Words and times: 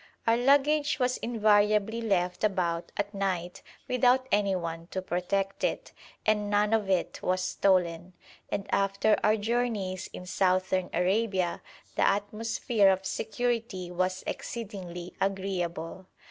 Our 0.25 0.35
luggage 0.35 0.97
was 0.97 1.17
invariably 1.17 2.01
left 2.01 2.43
about 2.43 2.91
at 2.97 3.13
night 3.13 3.61
without 3.87 4.25
anyone 4.31 4.87
to 4.89 4.99
protect 4.99 5.63
it, 5.63 5.91
and 6.25 6.49
none 6.49 6.73
of 6.73 6.89
it 6.89 7.19
was 7.21 7.41
stolen, 7.43 8.13
and 8.51 8.65
after 8.73 9.15
our 9.23 9.37
journeys 9.37 10.09
in 10.11 10.25
Southern 10.25 10.89
Arabia 10.91 11.61
the 11.95 12.07
atmosphere 12.07 12.89
of 12.89 13.05
security 13.05 13.91
was 13.91 14.23
exceedingly 14.25 15.13
agreeable. 15.21 16.07